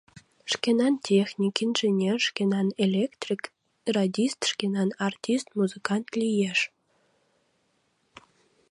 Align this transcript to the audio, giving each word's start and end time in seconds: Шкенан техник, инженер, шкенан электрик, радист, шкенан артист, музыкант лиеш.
Шкенан 0.51 0.95
техник, 1.09 1.55
инженер, 1.65 2.17
шкенан 2.27 2.67
электрик, 2.85 3.43
радист, 3.95 4.39
шкенан 4.51 4.89
артист, 5.07 5.47
музыкант 5.57 6.07
лиеш. 6.19 6.59